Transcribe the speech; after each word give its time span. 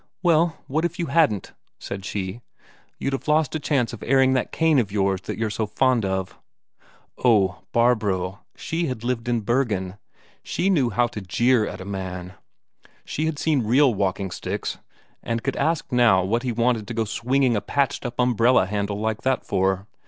"Well, 0.23 0.57
what 0.65 0.83
if 0.83 0.97
you 0.97 1.05
hadn't?" 1.13 1.53
said 1.77 2.05
she. 2.05 2.41
"You'd 2.97 3.13
have 3.13 3.27
lost 3.27 3.53
a 3.53 3.59
chance 3.59 3.93
of 3.93 4.01
airing 4.01 4.33
that 4.33 4.51
cane 4.51 4.79
of 4.79 4.91
yours 4.91 5.21
that 5.21 5.37
you're 5.37 5.51
so 5.51 5.67
fond 5.67 6.05
of." 6.05 6.39
Oh, 7.23 7.59
Barbro, 7.71 8.39
she 8.55 8.87
had 8.87 9.03
lived 9.03 9.29
in 9.29 9.41
Bergen, 9.41 9.99
she 10.41 10.71
knew 10.71 10.89
how 10.89 11.05
to 11.05 11.21
jeer 11.21 11.67
at 11.67 11.79
a 11.81 11.85
man; 11.85 12.33
she 13.05 13.27
had 13.27 13.37
seen 13.37 13.61
real 13.63 13.93
walking 13.93 14.31
sticks, 14.31 14.79
and 15.21 15.43
could 15.43 15.55
ask 15.55 15.91
now 15.91 16.23
what 16.23 16.41
he 16.41 16.51
wanted 16.51 16.87
to 16.87 16.95
go 16.95 17.05
swinging 17.05 17.55
a 17.55 17.61
patched 17.61 18.03
up 18.03 18.15
umbrella 18.19 18.65
handle 18.65 18.99
like 18.99 19.21
that 19.21 19.45
for. 19.45 19.85